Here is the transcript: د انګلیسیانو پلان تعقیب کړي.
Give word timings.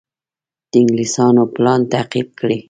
د 0.71 0.71
انګلیسیانو 0.81 1.43
پلان 1.55 1.79
تعقیب 1.93 2.27
کړي. 2.39 2.57